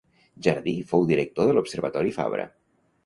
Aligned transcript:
Jardí 0.47 0.73
fou 0.93 1.05
director 1.11 1.49
de 1.51 1.55
l'observatori 1.59 2.15
Fabra. 2.17 2.49